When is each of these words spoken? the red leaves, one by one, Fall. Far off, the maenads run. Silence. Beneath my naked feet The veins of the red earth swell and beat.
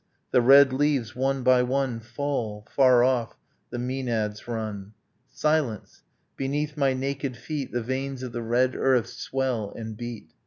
the 0.33 0.41
red 0.41 0.73
leaves, 0.73 1.15
one 1.15 1.43
by 1.43 1.61
one, 1.61 1.99
Fall. 1.99 2.67
Far 2.75 3.03
off, 3.03 3.35
the 3.69 3.77
maenads 3.77 4.47
run. 4.47 4.93
Silence. 5.29 6.01
Beneath 6.35 6.75
my 6.75 6.95
naked 6.95 7.37
feet 7.37 7.71
The 7.71 7.83
veins 7.83 8.23
of 8.23 8.31
the 8.31 8.41
red 8.41 8.75
earth 8.75 9.05
swell 9.05 9.71
and 9.75 9.95
beat. 9.95 10.31